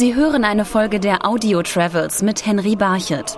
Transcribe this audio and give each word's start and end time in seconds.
Sie 0.00 0.14
hören 0.14 0.44
eine 0.44 0.64
Folge 0.64 0.98
der 0.98 1.26
Audio 1.26 1.62
Travels 1.62 2.22
mit 2.22 2.46
Henry 2.46 2.74
Barchet. 2.74 3.36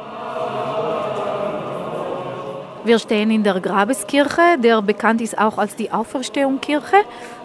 Wir 2.85 3.01
stehen 3.01 3.33
in 3.33 3.43
der 3.43 3.59
Grabeskirche, 3.59 4.61
der 4.63 4.81
bekannt 4.81 5.21
ist 5.21 5.37
auch 5.37 5.59
als 5.59 5.75
die 5.75 5.91
Auferstehungskirche, 5.91 6.99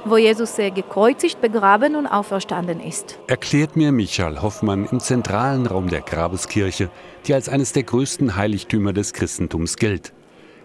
wo 0.06 0.18
Jesus 0.18 0.60
äh, 0.60 0.70
gekreuzigt, 0.70 1.42
begraben 1.42 1.96
und 1.96 2.06
auferstanden 2.06 2.80
ist. 2.80 3.18
Erklärt 3.26 3.76
mir 3.76 3.92
Michael 3.92 4.40
Hoffmann 4.40 4.86
im 4.92 5.00
zentralen 5.00 5.66
Raum 5.66 5.90
der 5.90 6.02
Grabeskirche, 6.02 6.92
die 7.26 7.34
als 7.34 7.50
eines 7.50 7.74
der 7.74 7.86
größten 7.86 8.36
Heiligtümer 8.36 8.94
des 8.94 9.14
Christentums 9.14 9.78
gilt. 9.78 10.14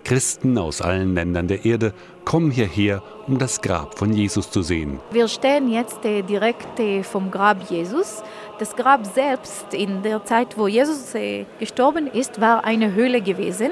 Christen 0.05 0.59
aus 0.59 0.82
allen 0.82 1.14
Ländern 1.14 1.48
der 1.48 1.64
Erde 1.64 1.95
kommen 2.25 2.50
hierher, 2.50 3.02
um 3.27 3.38
das 3.38 3.61
Grab 3.61 3.98
von 3.98 4.12
Jesus 4.12 4.50
zu 4.50 4.62
sehen. 4.62 5.00
Wir 5.11 5.29
stehen 5.29 5.70
jetzt 5.70 6.05
äh, 6.05 6.23
direkt 6.23 6.79
äh, 6.80 7.02
vom 7.02 7.30
Grab 7.30 7.70
Jesus. 7.70 8.23
Das 8.59 8.77
Grab 8.77 9.06
selbst 9.06 9.74
in 9.74 10.02
der 10.02 10.24
Zeit, 10.24 10.56
wo 10.56 10.69
Jesus 10.69 11.15
äh, 11.15 11.46
gestorben 11.59 12.06
ist, 12.06 12.41
war 12.41 12.65
eine 12.65 12.95
Höhle 12.95 13.20
gewesen. 13.20 13.70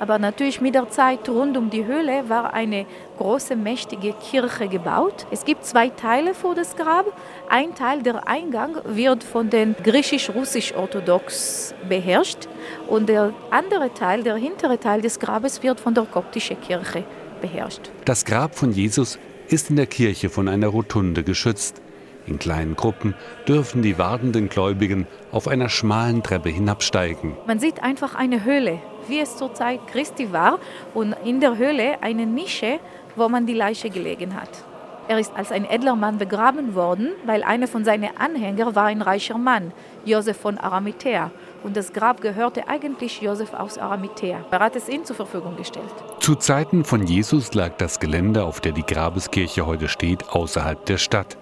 Aber 0.00 0.18
natürlich 0.18 0.60
mit 0.60 0.74
der 0.74 0.88
Zeit 0.90 1.28
rund 1.28 1.56
um 1.56 1.70
die 1.70 1.84
Höhle 1.84 2.28
war 2.28 2.52
eine 2.52 2.86
große, 3.18 3.54
mächtige 3.54 4.14
Kirche 4.14 4.68
gebaut. 4.68 5.26
Es 5.30 5.44
gibt 5.44 5.64
zwei 5.64 5.90
Teile 5.90 6.34
vor 6.34 6.54
das 6.54 6.74
Grab. 6.76 7.06
Ein 7.48 7.74
Teil, 7.74 8.02
der 8.02 8.26
Eingang, 8.26 8.78
wird 8.84 9.22
von 9.22 9.48
den 9.48 9.76
griechisch-russisch-orthodox 9.82 11.74
beherrscht 11.88 12.48
und 12.88 13.08
der 13.08 13.32
andere 13.50 13.94
Teil, 13.94 14.22
der 14.22 14.36
hintere 14.36 14.78
Teil 14.78 15.02
des 15.02 15.20
Grabes, 15.20 15.62
wird 15.62 15.78
von 15.78 15.94
der 15.94 16.04
koptischen 16.04 16.60
Kirche 16.60 17.04
beherrscht. 17.42 17.90
Das 18.06 18.24
Grab 18.24 18.54
von 18.54 18.72
Jesus 18.72 19.18
ist 19.48 19.68
in 19.68 19.76
der 19.76 19.86
Kirche 19.86 20.30
von 20.30 20.48
einer 20.48 20.68
Rotunde 20.68 21.22
geschützt. 21.22 21.82
In 22.26 22.38
kleinen 22.38 22.76
Gruppen 22.76 23.14
dürfen 23.48 23.82
die 23.82 23.98
wartenden 23.98 24.48
Gläubigen 24.48 25.06
auf 25.32 25.48
einer 25.48 25.68
schmalen 25.68 26.22
Treppe 26.22 26.48
hinabsteigen. 26.48 27.36
Man 27.46 27.58
sieht 27.58 27.82
einfach 27.82 28.14
eine 28.14 28.44
Höhle, 28.44 28.78
wie 29.08 29.20
es 29.20 29.36
zur 29.36 29.52
Zeit 29.54 29.80
Christi 29.88 30.32
war, 30.32 30.60
und 30.94 31.14
in 31.24 31.40
der 31.40 31.58
Höhle 31.58 32.00
eine 32.00 32.24
Nische, 32.24 32.78
wo 33.16 33.28
man 33.28 33.46
die 33.46 33.54
Leiche 33.54 33.90
gelegen 33.90 34.34
hat. 34.34 34.64
Er 35.08 35.18
ist 35.18 35.34
als 35.36 35.50
ein 35.50 35.64
edler 35.64 35.96
Mann 35.96 36.18
begraben 36.18 36.76
worden, 36.76 37.10
weil 37.26 37.42
einer 37.42 37.66
von 37.66 37.84
seinen 37.84 38.16
Anhängern 38.16 38.76
war 38.76 38.84
ein 38.84 39.02
reicher 39.02 39.36
Mann, 39.36 39.72
Josef 40.04 40.36
von 40.36 40.58
Arimathea. 40.58 41.32
Und 41.64 41.76
das 41.76 41.92
Grab 41.92 42.20
gehörte 42.20 42.68
eigentlich 42.68 43.20
Josef 43.20 43.54
aus 43.54 43.78
Arimathea. 43.78 44.44
Er 44.50 44.58
hat 44.58 44.74
es 44.74 44.88
ihm 44.88 45.04
zur 45.04 45.16
Verfügung 45.16 45.56
gestellt. 45.56 45.92
Zu 46.18 46.34
Zeiten 46.34 46.84
von 46.84 47.06
Jesus 47.06 47.54
lag 47.54 47.76
das 47.78 48.00
Gelände, 48.00 48.44
auf 48.44 48.60
der 48.60 48.72
die 48.72 48.84
Grabeskirche 48.84 49.64
heute 49.64 49.88
steht, 49.88 50.28
außerhalb 50.30 50.84
der 50.86 50.98
Stadt. 50.98 51.38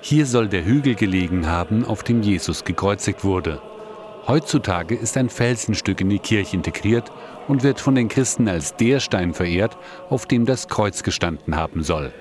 Hier 0.00 0.26
soll 0.26 0.48
der 0.48 0.64
Hügel 0.64 0.94
gelegen 0.94 1.48
haben, 1.48 1.84
auf 1.84 2.02
dem 2.02 2.22
Jesus 2.22 2.64
gekreuzigt 2.64 3.24
wurde. 3.24 3.60
Heutzutage 4.26 4.94
ist 4.94 5.16
ein 5.16 5.28
Felsenstück 5.28 6.00
in 6.00 6.08
die 6.08 6.18
Kirche 6.18 6.56
integriert 6.56 7.10
und 7.48 7.62
wird 7.62 7.80
von 7.80 7.94
den 7.94 8.08
Christen 8.08 8.48
als 8.48 8.76
der 8.76 9.00
Stein 9.00 9.34
verehrt, 9.34 9.76
auf 10.08 10.26
dem 10.26 10.46
das 10.46 10.68
Kreuz 10.68 11.02
gestanden 11.02 11.56
haben 11.56 11.82
soll. 11.82 12.12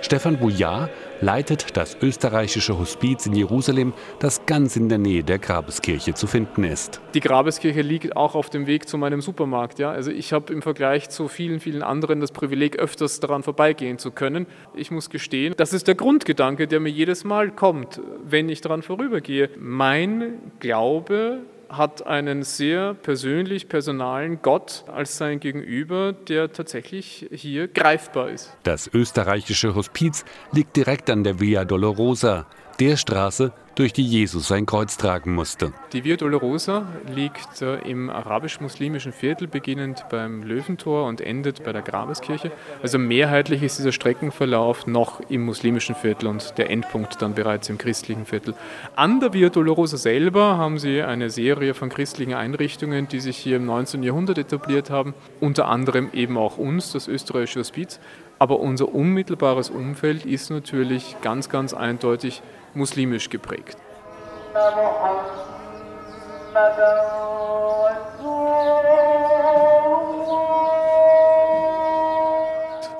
Stefan 0.00 0.38
Bouillard 0.38 0.90
leitet 1.20 1.76
das 1.76 1.96
österreichische 2.00 2.78
Hospiz 2.78 3.26
in 3.26 3.34
Jerusalem, 3.34 3.92
das 4.18 4.46
ganz 4.46 4.76
in 4.76 4.88
der 4.88 4.98
Nähe 4.98 5.24
der 5.24 5.38
Grabeskirche 5.38 6.14
zu 6.14 6.26
finden 6.26 6.64
ist. 6.64 7.00
Die 7.14 7.20
Grabeskirche 7.20 7.82
liegt 7.82 8.16
auch 8.16 8.34
auf 8.34 8.50
dem 8.50 8.66
Weg 8.66 8.88
zu 8.88 8.98
meinem 8.98 9.20
Supermarkt. 9.20 9.78
Ja? 9.78 9.90
Also 9.90 10.10
ich 10.10 10.32
habe 10.32 10.52
im 10.52 10.62
Vergleich 10.62 11.08
zu 11.10 11.28
vielen, 11.28 11.60
vielen 11.60 11.82
anderen 11.82 12.20
das 12.20 12.32
Privileg, 12.32 12.78
öfters 12.78 13.20
daran 13.20 13.42
vorbeigehen 13.42 13.98
zu 13.98 14.10
können. 14.10 14.46
Ich 14.74 14.90
muss 14.90 15.10
gestehen, 15.10 15.54
das 15.56 15.72
ist 15.72 15.88
der 15.88 15.94
Grundgedanke, 15.94 16.66
der 16.66 16.80
mir 16.80 16.90
jedes 16.90 17.24
Mal 17.24 17.50
kommt, 17.50 18.00
wenn 18.24 18.48
ich 18.48 18.60
daran 18.60 18.82
vorübergehe. 18.82 19.50
Mein 19.58 20.40
Glaube 20.60 21.40
hat 21.68 22.06
einen 22.06 22.42
sehr 22.42 22.94
persönlich 22.94 23.68
personalen 23.68 24.40
Gott 24.42 24.84
als 24.86 25.16
sein 25.16 25.40
Gegenüber, 25.40 26.12
der 26.12 26.52
tatsächlich 26.52 27.28
hier 27.32 27.68
greifbar 27.68 28.30
ist. 28.30 28.56
Das 28.62 28.90
österreichische 28.92 29.74
Hospiz 29.74 30.24
liegt 30.52 30.76
direkt 30.76 31.10
an 31.10 31.24
der 31.24 31.40
Via 31.40 31.64
Dolorosa, 31.64 32.46
der 32.80 32.96
Straße, 32.96 33.52
durch 33.74 33.92
die 33.92 34.04
Jesus 34.04 34.48
sein 34.48 34.66
Kreuz 34.66 34.96
tragen 34.96 35.34
musste. 35.34 35.72
Die 35.92 36.04
Via 36.04 36.16
Dolorosa 36.16 36.86
liegt 37.14 37.60
äh, 37.62 37.78
im 37.88 38.10
arabisch-muslimischen 38.10 39.12
Viertel, 39.12 39.48
beginnend 39.48 40.04
beim 40.10 40.42
Löwentor 40.42 41.06
und 41.06 41.20
endet 41.20 41.64
bei 41.64 41.72
der 41.72 41.82
Grabeskirche. 41.82 42.52
Also 42.82 42.98
mehrheitlich 42.98 43.62
ist 43.62 43.78
dieser 43.78 43.92
Streckenverlauf 43.92 44.86
noch 44.86 45.20
im 45.28 45.44
muslimischen 45.44 45.94
Viertel 45.94 46.28
und 46.28 46.56
der 46.58 46.70
Endpunkt 46.70 47.20
dann 47.20 47.34
bereits 47.34 47.68
im 47.68 47.78
christlichen 47.78 48.26
Viertel. 48.26 48.54
An 48.96 49.20
der 49.20 49.32
Via 49.32 49.48
Dolorosa 49.48 49.96
selber 49.96 50.56
haben 50.56 50.78
sie 50.78 51.02
eine 51.02 51.30
Serie 51.30 51.74
von 51.74 51.88
christlichen 51.88 52.34
Einrichtungen, 52.34 53.08
die 53.08 53.20
sich 53.20 53.36
hier 53.36 53.56
im 53.56 53.66
19. 53.66 54.02
Jahrhundert 54.02 54.38
etabliert 54.38 54.90
haben, 54.90 55.14
unter 55.40 55.68
anderem 55.68 56.10
eben 56.12 56.38
auch 56.38 56.58
uns, 56.58 56.92
das 56.92 57.08
österreichische 57.08 57.60
Hospiz. 57.60 57.98
Aber 58.38 58.60
unser 58.60 58.94
unmittelbares 58.94 59.70
Umfeld 59.70 60.26
ist 60.26 60.50
natürlich 60.50 61.16
ganz, 61.22 61.48
ganz 61.48 61.72
eindeutig 61.72 62.42
muslimisch 62.74 63.30
geprägt. 63.30 63.76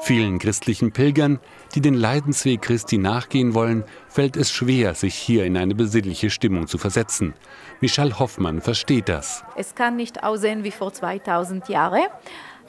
Vielen 0.04 0.38
christlichen 0.38 0.92
Pilgern, 0.92 1.40
die 1.74 1.80
den 1.80 1.94
Leidensweg 1.94 2.60
Christi 2.60 2.98
nachgehen 2.98 3.54
wollen, 3.54 3.84
fällt 4.08 4.36
es 4.36 4.52
schwer, 4.52 4.94
sich 4.94 5.14
hier 5.14 5.46
in 5.46 5.56
eine 5.56 5.74
besinnliche 5.74 6.28
Stimmung 6.28 6.66
zu 6.66 6.76
versetzen. 6.76 7.32
Michal 7.80 8.18
Hoffmann 8.18 8.60
versteht 8.60 9.08
das. 9.08 9.44
Es 9.56 9.74
kann 9.74 9.96
nicht 9.96 10.22
aussehen 10.22 10.62
wie 10.62 10.72
vor 10.72 10.92
2000 10.92 11.70
Jahren. 11.70 12.02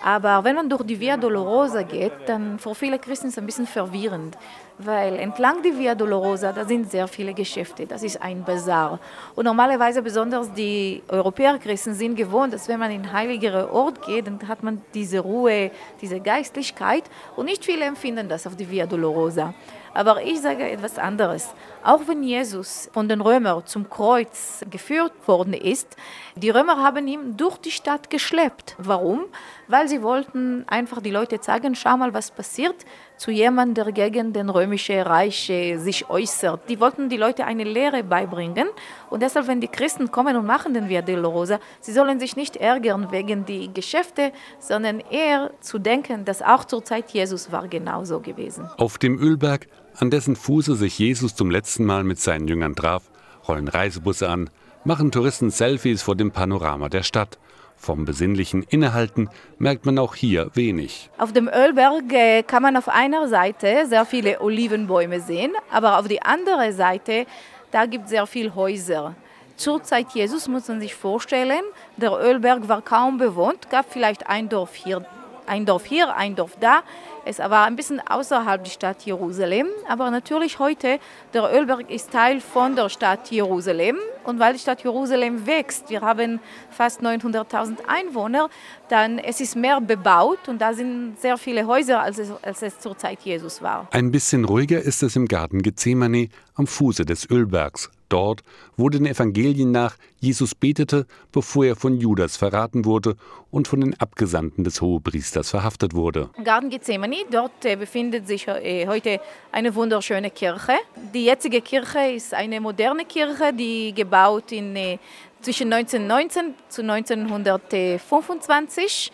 Aber 0.06 0.44
wenn 0.44 0.56
man 0.56 0.70
durch 0.70 0.84
die 0.84 1.00
Via 1.00 1.18
Dolorosa 1.18 1.82
geht, 1.82 2.14
dann 2.28 2.60
für 2.60 2.76
viele 2.76 3.00
Christen 3.00 3.26
ist 3.26 3.34
es 3.34 3.40
ein 3.40 3.48
bisschen 3.48 3.66
verwirrend, 3.66 4.38
weil 4.78 5.16
entlang 5.16 5.64
die 5.64 5.76
Via 5.76 5.96
Dolorosa, 5.96 6.52
da 6.52 6.64
sind 6.64 6.92
sehr 6.92 7.08
viele 7.08 7.34
Geschäfte, 7.34 7.88
das 7.88 8.04
ist 8.04 8.22
ein 8.22 8.44
Bazar. 8.44 9.00
Und 9.34 9.46
normalerweise 9.46 10.04
besonders 10.04 10.54
die 10.54 11.02
Europäer-Christen 11.08 11.96
sind 11.96 12.16
gewohnt, 12.16 12.54
dass 12.54 12.68
wenn 12.68 12.80
man 12.80 12.92
in 12.92 13.12
heiligere 13.12 13.74
Ort 13.74 14.06
geht, 14.06 14.28
dann 14.28 14.48
hat 14.48 14.62
man 14.62 14.80
diese 14.94 15.22
Ruhe, 15.22 15.72
diese 16.00 16.20
Geistlichkeit 16.20 17.06
und 17.36 17.46
nicht 17.46 17.66
viele 17.66 17.86
empfinden 17.86 18.30
das 18.30 18.46
auf 18.46 18.56
die 18.56 18.70
Via 18.70 18.86
Dolorosa. 18.86 19.56
Aber 19.96 20.22
ich 20.22 20.40
sage 20.40 20.70
etwas 20.70 21.00
anderes. 21.00 21.52
Auch 21.86 22.08
wenn 22.08 22.24
Jesus 22.24 22.90
von 22.94 23.08
den 23.08 23.22
Römern 23.22 23.62
zum 23.68 23.88
Kreuz 23.88 24.66
geführt 24.72 25.14
worden 25.28 25.54
ist, 25.54 25.96
die 26.36 26.50
Römer 26.50 26.78
haben 26.78 27.08
ihn 27.08 27.38
durch 27.38 27.60
die 27.60 27.70
Stadt 27.70 28.10
geschleppt. 28.10 28.76
Warum? 28.80 29.26
Weil 29.68 29.88
sie 29.88 30.02
wollten 30.02 30.66
einfach 30.68 31.00
die 31.00 31.12
Leute 31.12 31.40
zeigen, 31.40 31.76
schau 31.76 31.96
mal, 31.96 32.12
was 32.12 32.32
passiert 32.32 32.76
zu 33.18 33.30
jemandem, 33.30 33.86
der 33.86 33.94
gegen 33.94 34.34
den 34.34 34.50
römischen 34.50 35.00
Reich 35.02 35.46
sich 35.78 36.10
äußert. 36.10 36.68
Die 36.70 36.80
wollten 36.80 37.08
die 37.08 37.18
Leute 37.18 37.46
eine 37.46 37.64
Lehre 37.64 38.04
beibringen. 38.04 38.68
Und 39.12 39.22
deshalb, 39.22 39.48
wenn 39.48 39.62
die 39.62 39.68
Christen 39.68 40.10
kommen 40.10 40.36
und 40.36 40.48
machen 40.48 40.74
den 40.74 40.90
Via 40.90 41.04
Dolorosa, 41.04 41.60
sie 41.82 41.94
sollen 41.94 42.20
sich 42.20 42.36
nicht 42.36 42.58
ärgern 42.58 43.12
wegen 43.12 43.46
die 43.46 43.72
Geschäfte, 43.72 44.32
sondern 44.58 45.02
eher 45.12 45.52
zu 45.62 45.78
denken, 45.78 46.26
dass 46.26 46.42
auch 46.42 46.66
zur 46.66 46.84
Zeit 46.84 47.12
Jesus 47.12 47.52
war 47.52 47.68
genauso 47.68 48.22
gewesen. 48.22 48.68
Auf 48.78 48.98
dem 48.98 49.20
Ölberg 49.20 49.68
an 49.98 50.10
dessen 50.10 50.36
Fuße 50.36 50.76
sich 50.76 51.00
Jesus 51.00 51.36
zum 51.36 51.50
letzten 51.50 51.86
Mal 51.86 52.04
mit 52.04 52.20
seinen 52.20 52.48
Jüngern 52.48 52.76
traf, 52.76 53.04
rollen 53.48 53.68
Reisebusse 53.68 54.30
an, 54.30 54.50
machen 54.84 55.12
Touristen 55.12 55.50
Selfies 55.50 56.02
vor 56.02 56.16
dem 56.16 56.32
Panorama 56.32 56.90
der 56.90 57.04
Stadt. 57.04 57.38
Vom 57.78 58.06
besinnlichen 58.06 58.64
Innehalten 58.64 59.30
merkt 59.58 59.86
man 59.86 60.00
auch 60.00 60.16
hier 60.16 60.50
wenig. 60.54 61.10
Auf 61.18 61.34
dem 61.34 61.48
Ölberg 61.48 62.12
äh, 62.12 62.44
kann 62.44 62.64
man 62.64 62.78
auf 62.78 62.90
einer 62.90 63.28
Seite 63.28 63.86
sehr 63.88 64.06
viele 64.06 64.42
Olivenbäume 64.42 65.20
sehen, 65.20 65.54
aber 65.72 66.00
auf 66.00 66.08
der 66.08 66.26
anderen 66.26 66.74
Seite, 66.74 67.26
da 67.72 67.86
gibt 67.86 68.06
es 68.06 68.12
sehr 68.12 68.26
viele 68.26 68.56
Häuser. 68.56 69.16
Zur 69.58 69.84
Zeit 69.84 70.08
Jesus 70.14 70.48
muss 70.48 70.68
man 70.68 70.82
sich 70.82 70.96
vorstellen, 70.96 71.62
der 71.96 72.12
Ölberg 72.12 72.68
war 72.68 72.82
kaum 72.82 73.18
bewohnt, 73.18 73.70
gab 73.70 73.92
vielleicht 73.92 74.28
ein 74.28 74.50
Dorf 74.50 74.76
hier, 74.76 75.06
ein 75.48 75.66
Dorf 75.66 75.86
hier, 75.86 76.16
ein 76.16 76.36
Dorf 76.36 76.58
da. 76.60 76.84
Es 77.26 77.40
war 77.40 77.66
ein 77.66 77.76
bisschen 77.76 78.00
außerhalb 78.00 78.64
der 78.64 78.72
Stadt 78.72 79.04
Jerusalem, 79.04 79.68
aber 79.88 80.12
natürlich 80.12 80.60
heute, 80.60 81.00
der 81.34 81.52
Ölberg 81.54 81.90
ist 81.90 82.12
Teil 82.12 82.40
von 82.40 82.76
der 82.76 82.90
Stadt 82.90 83.32
Jerusalem 83.32 83.98
und 84.24 84.40
weil 84.40 84.54
die 84.54 84.60
Stadt 84.60 84.84
Jerusalem 84.84 85.48
wächst, 85.48 85.90
wir 85.90 86.02
haben 86.02 86.40
fast 86.70 87.02
900.000 87.02 87.78
Einwohner, 87.88 88.50
dann 88.90 89.18
es 89.18 89.42
ist 89.42 89.56
mehr 89.56 89.82
bebaut 89.82 90.48
und 90.48 90.62
da 90.62 90.74
sind 90.74 91.20
sehr 91.20 91.38
viele 91.38 91.66
Häuser, 91.66 92.02
als 92.02 92.20
es, 92.20 92.32
als 92.44 92.62
es 92.62 92.80
zur 92.80 92.98
Zeit 92.98 93.20
Jesus 93.22 93.62
war. 93.62 93.88
Ein 93.92 94.12
bisschen 94.12 94.46
ruhiger 94.46 94.82
ist 94.82 95.02
es 95.02 95.16
im 95.16 95.28
Garten 95.28 95.62
Gethsemane 95.62 96.30
am 96.54 96.68
Fuße 96.68 97.06
des 97.06 97.30
Ölbergs. 97.30 97.90
Dort, 98.10 98.42
wo 98.78 98.90
den 98.90 99.06
Evangelien 99.06 99.72
nach 99.72 99.96
Jesus 100.20 100.56
betete, 100.56 101.06
bevor 101.32 101.66
er 101.66 101.76
von 101.76 102.00
Judas 102.00 102.38
verraten 102.38 102.86
wurde 102.86 103.18
und 103.52 103.68
von 103.68 103.82
den 103.82 104.00
Abgesandten 104.00 104.64
des 104.64 104.82
Hohepriesters 104.82 105.50
verhaftet 105.50 105.94
wurde. 105.94 106.30
Garten 106.44 106.70
Gethsemane. 106.70 107.18
Dort 107.32 107.62
befindet 107.62 108.28
sich 108.28 108.48
heute 108.48 109.20
eine 109.52 109.76
wunderschöne 109.76 110.32
Kirche. 110.32 110.74
Die 111.14 111.26
jetzige 111.26 111.62
Kirche 111.62 112.14
ist 112.16 112.34
eine 112.34 112.62
moderne 112.62 113.06
Kirche, 113.06 113.54
die 113.54 113.94
gebaut 113.94 114.52
in, 114.52 114.98
zwischen 115.42 115.72
1919 115.72 116.56
zu 116.70 116.82
1925. 116.82 119.12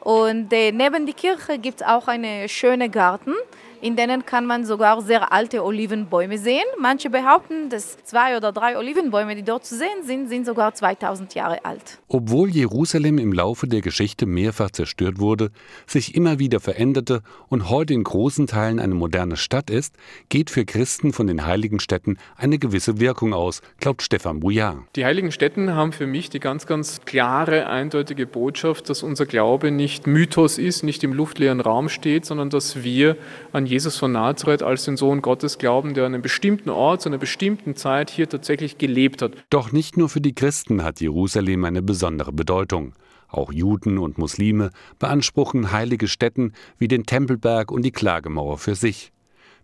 Und 0.00 0.50
neben 0.50 1.06
der 1.06 1.14
Kirche 1.14 1.58
gibt 1.58 1.80
es 1.80 1.86
auch 1.86 2.08
einen 2.08 2.48
schönen 2.48 2.90
Garten 2.90 3.34
in 3.84 3.96
denen 3.96 4.24
kann 4.24 4.46
man 4.46 4.64
sogar 4.64 5.02
sehr 5.02 5.30
alte 5.30 5.62
Olivenbäume 5.62 6.38
sehen. 6.38 6.64
Manche 6.80 7.10
behaupten, 7.10 7.68
dass 7.68 8.02
zwei 8.04 8.34
oder 8.34 8.50
drei 8.50 8.78
Olivenbäume, 8.78 9.36
die 9.36 9.42
dort 9.42 9.66
zu 9.66 9.76
sehen 9.76 10.06
sind, 10.06 10.30
sind 10.30 10.46
sogar 10.46 10.72
2000 10.72 11.34
Jahre 11.34 11.66
alt. 11.66 11.98
Obwohl 12.08 12.48
Jerusalem 12.48 13.18
im 13.18 13.34
Laufe 13.34 13.68
der 13.68 13.82
Geschichte 13.82 14.24
mehrfach 14.24 14.70
zerstört 14.70 15.18
wurde, 15.18 15.50
sich 15.86 16.14
immer 16.14 16.38
wieder 16.38 16.60
veränderte 16.60 17.20
und 17.50 17.68
heute 17.68 17.92
in 17.92 18.04
großen 18.04 18.46
Teilen 18.46 18.80
eine 18.80 18.94
moderne 18.94 19.36
Stadt 19.36 19.68
ist, 19.68 19.94
geht 20.30 20.48
für 20.48 20.64
Christen 20.64 21.12
von 21.12 21.26
den 21.26 21.44
heiligen 21.44 21.78
Städten 21.78 22.16
eine 22.38 22.58
gewisse 22.58 23.00
Wirkung 23.00 23.34
aus, 23.34 23.60
glaubt 23.80 24.00
Stefan 24.00 24.40
Bouillard. 24.40 24.78
Die 24.96 25.04
heiligen 25.04 25.30
Städten 25.30 25.74
haben 25.74 25.92
für 25.92 26.06
mich 26.06 26.30
die 26.30 26.40
ganz, 26.40 26.64
ganz 26.64 27.02
klare, 27.04 27.66
eindeutige 27.66 28.26
Botschaft, 28.26 28.88
dass 28.88 29.02
unser 29.02 29.26
Glaube 29.26 29.70
nicht 29.70 30.06
Mythos 30.06 30.56
ist, 30.56 30.84
nicht 30.84 31.04
im 31.04 31.12
luftleeren 31.12 31.60
Raum 31.60 31.90
steht, 31.90 32.24
sondern 32.24 32.48
dass 32.48 32.82
wir 32.82 33.18
an 33.52 33.73
Jesus 33.74 33.96
von 33.96 34.12
Nazareth 34.12 34.62
als 34.62 34.84
den 34.84 34.96
Sohn 34.96 35.20
Gottes 35.20 35.58
glauben, 35.58 35.94
der 35.94 36.06
an 36.06 36.14
einem 36.14 36.22
bestimmten 36.22 36.70
Ort, 36.70 37.02
zu 37.02 37.08
einer 37.08 37.18
bestimmten 37.18 37.74
Zeit 37.74 38.08
hier 38.08 38.28
tatsächlich 38.28 38.78
gelebt 38.78 39.20
hat. 39.20 39.32
Doch 39.50 39.72
nicht 39.72 39.96
nur 39.96 40.08
für 40.08 40.20
die 40.20 40.32
Christen 40.32 40.84
hat 40.84 41.00
Jerusalem 41.00 41.64
eine 41.64 41.82
besondere 41.82 42.32
Bedeutung. 42.32 42.92
Auch 43.26 43.52
Juden 43.52 43.98
und 43.98 44.16
Muslime 44.16 44.70
beanspruchen 45.00 45.72
heilige 45.72 46.06
Stätten 46.06 46.52
wie 46.78 46.86
den 46.86 47.04
Tempelberg 47.04 47.72
und 47.72 47.82
die 47.84 47.90
Klagemauer 47.90 48.58
für 48.58 48.76
sich. 48.76 49.10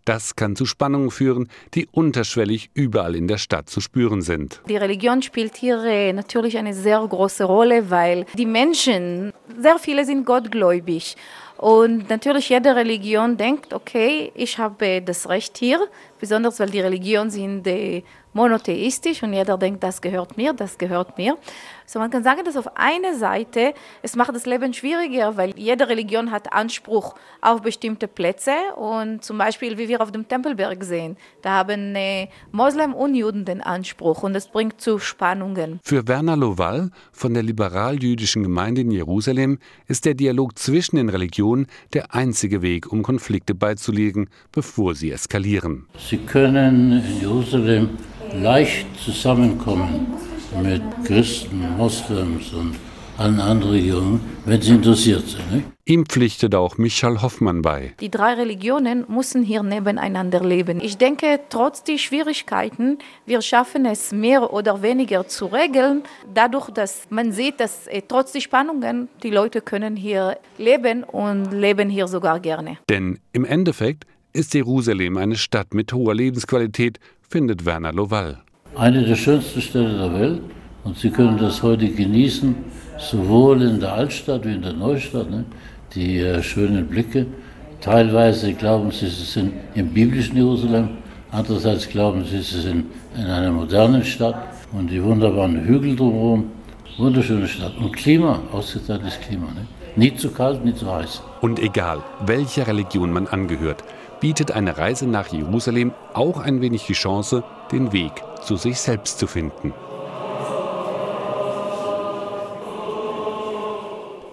Das 0.04 0.34
kann 0.34 0.56
zu 0.56 0.66
Spannungen 0.66 1.12
führen, 1.12 1.48
die 1.74 1.86
unterschwellig 1.92 2.70
überall 2.74 3.14
in 3.14 3.28
der 3.28 3.38
Stadt 3.38 3.68
zu 3.68 3.80
spüren 3.80 4.22
sind. 4.22 4.60
Die 4.68 4.76
Religion 4.76 5.22
spielt 5.22 5.56
hier 5.56 5.84
äh, 5.84 6.12
natürlich 6.12 6.58
eine 6.58 6.74
sehr 6.74 7.06
große 7.06 7.44
Rolle, 7.44 7.90
weil 7.90 8.24
die 8.36 8.46
Menschen, 8.46 9.32
sehr 9.56 9.78
viele 9.78 10.04
sind 10.04 10.24
gottgläubig. 10.24 11.16
Und 11.60 12.08
natürlich 12.08 12.48
jede 12.48 12.74
Religion 12.74 13.36
denkt, 13.36 13.74
okay, 13.74 14.32
ich 14.34 14.56
habe 14.56 15.02
das 15.02 15.28
Recht 15.28 15.58
hier, 15.58 15.78
besonders 16.18 16.58
weil 16.58 16.70
die 16.70 16.80
Religionen 16.80 17.30
sind 17.30 17.66
äh, 17.66 18.02
monotheistisch 18.32 19.22
und 19.22 19.34
jeder 19.34 19.58
denkt, 19.58 19.82
das 19.82 20.00
gehört 20.00 20.38
mir, 20.38 20.54
das 20.54 20.78
gehört 20.78 21.18
mir. 21.18 21.36
So 21.92 21.98
man 21.98 22.08
kann 22.08 22.22
sagen, 22.22 22.44
dass 22.44 22.56
auf 22.56 22.76
einer 22.76 23.16
Seite 23.16 23.74
es 24.00 24.14
macht 24.14 24.32
das 24.32 24.46
Leben 24.46 24.72
schwieriger, 24.72 25.36
weil 25.36 25.52
jede 25.56 25.88
Religion 25.88 26.30
hat 26.30 26.52
Anspruch 26.52 27.16
auf 27.40 27.62
bestimmte 27.62 28.06
Plätze 28.06 28.52
und 28.76 29.24
zum 29.24 29.38
Beispiel, 29.38 29.76
wie 29.76 29.88
wir 29.88 30.00
auf 30.00 30.12
dem 30.12 30.28
Tempelberg 30.28 30.84
sehen, 30.84 31.16
da 31.42 31.50
haben 31.50 31.96
äh, 31.96 32.28
Moslem 32.52 32.94
und 32.94 33.16
Juden 33.16 33.44
den 33.44 33.60
Anspruch 33.60 34.22
und 34.22 34.34
das 34.34 34.46
bringt 34.46 34.80
zu 34.80 35.00
Spannungen. 35.00 35.80
Für 35.82 36.06
Werner 36.06 36.36
Lowall 36.36 36.92
von 37.10 37.34
der 37.34 37.42
liberal-jüdischen 37.42 38.44
Gemeinde 38.44 38.82
in 38.82 38.92
Jerusalem 38.92 39.58
ist 39.88 40.04
der 40.04 40.14
Dialog 40.14 40.60
zwischen 40.60 40.94
den 40.94 41.08
Religionen 41.08 41.66
der 41.92 42.14
einzige 42.14 42.62
Weg, 42.62 42.92
um 42.92 43.02
Konflikte 43.02 43.56
beizulegen, 43.56 44.30
bevor 44.52 44.94
sie 44.94 45.10
eskalieren. 45.10 45.88
Sie 45.98 46.18
können 46.18 47.02
in 47.04 47.20
Jerusalem 47.20 47.98
leicht 48.32 48.86
zusammenkommen 49.04 50.29
mit 50.62 50.82
Christen, 51.04 51.76
Moslems 51.76 52.52
und 52.52 52.76
allen 53.20 53.38
anderen 53.38 53.72
Religionen, 53.72 54.20
wenn 54.46 54.62
sie 54.62 54.72
interessiert 54.72 55.26
sind. 55.26 55.52
Nicht? 55.52 55.66
Ihm 55.84 56.06
pflichtet 56.06 56.54
auch 56.54 56.78
Michal 56.78 57.20
Hoffmann 57.20 57.60
bei. 57.62 57.92
Die 58.00 58.10
drei 58.10 58.34
Religionen 58.34 59.04
müssen 59.08 59.42
hier 59.42 59.62
nebeneinander 59.62 60.40
leben. 60.42 60.80
Ich 60.80 60.96
denke, 60.96 61.40
trotz 61.50 61.82
der 61.82 61.98
Schwierigkeiten, 61.98 62.98
wir 63.26 63.42
schaffen 63.42 63.84
es 63.84 64.12
mehr 64.12 64.52
oder 64.52 64.82
weniger 64.82 65.28
zu 65.28 65.46
regeln, 65.46 66.02
dadurch, 66.32 66.70
dass 66.70 67.02
man 67.10 67.32
sieht, 67.32 67.60
dass 67.60 67.86
äh, 67.88 68.02
trotz 68.06 68.32
der 68.32 68.40
Spannungen 68.40 69.08
die 69.22 69.30
Leute 69.30 69.60
können 69.60 69.96
hier 69.96 70.38
leben 70.56 71.04
und 71.04 71.50
leben 71.52 71.90
hier 71.90 72.08
sogar 72.08 72.40
gerne. 72.40 72.78
Denn 72.88 73.18
im 73.32 73.44
Endeffekt 73.44 74.06
ist 74.32 74.54
Jerusalem 74.54 75.18
eine 75.18 75.36
Stadt 75.36 75.74
mit 75.74 75.92
hoher 75.92 76.14
Lebensqualität, 76.14 76.98
findet 77.28 77.66
Werner 77.66 77.92
Lowall. 77.92 78.42
Eine 78.80 79.02
der 79.02 79.14
schönsten 79.14 79.60
Städte 79.60 79.94
der 79.94 80.18
Welt 80.18 80.40
und 80.84 80.96
Sie 80.96 81.10
können 81.10 81.36
das 81.36 81.62
heute 81.62 81.86
genießen, 81.86 82.54
sowohl 82.96 83.60
in 83.60 83.78
der 83.78 83.92
Altstadt 83.92 84.46
wie 84.46 84.54
in 84.54 84.62
der 84.62 84.72
Neustadt, 84.72 85.30
ne? 85.30 85.44
die 85.94 86.16
äh, 86.20 86.42
schönen 86.42 86.86
Blicke. 86.86 87.26
Teilweise 87.82 88.54
glauben 88.54 88.90
Sie, 88.90 89.06
Sie 89.08 89.24
sind 89.24 89.52
im 89.74 89.90
biblischen 89.90 90.34
Jerusalem, 90.34 90.88
andererseits 91.30 91.90
glauben 91.90 92.24
Sie, 92.24 92.40
Sie 92.40 92.62
sind 92.62 92.86
in 93.18 93.26
einer 93.26 93.52
modernen 93.52 94.02
Stadt 94.02 94.36
und 94.72 94.90
die 94.90 95.04
wunderbaren 95.04 95.62
Hügel 95.62 95.94
drumherum. 95.94 96.50
Wunderschöne 96.96 97.48
Stadt. 97.48 97.76
Und 97.76 97.94
Klima, 97.94 98.40
ausgezeichntes 98.50 99.20
Klima. 99.20 99.48
Ne? 99.48 99.66
Nie 99.96 100.16
zu 100.16 100.30
kalt, 100.30 100.64
nie 100.64 100.74
zu 100.74 100.90
heiß. 100.90 101.22
Und 101.42 101.58
egal, 101.58 102.02
welcher 102.24 102.66
Religion 102.66 103.12
man 103.12 103.26
angehört, 103.26 103.84
bietet 104.20 104.52
eine 104.52 104.78
Reise 104.78 105.06
nach 105.06 105.26
Jerusalem 105.26 105.92
auch 106.14 106.40
ein 106.40 106.62
wenig 106.62 106.86
die 106.86 106.94
Chance, 106.94 107.44
den 107.70 107.92
Weg 107.92 108.12
zu 108.42 108.56
sich 108.56 108.78
selbst 108.78 109.18
zu 109.18 109.26
finden. 109.26 109.72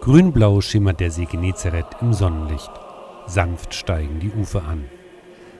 Grünblau 0.01 0.61
schimmert 0.61 1.01
der 1.01 1.11
See 1.11 1.25
Genezareth 1.25 1.97
im 1.99 2.13
Sonnenlicht. 2.13 2.71
Sanft 3.25 3.73
steigen 3.73 4.21
die 4.21 4.31
Ufer 4.31 4.63
an. 4.63 4.85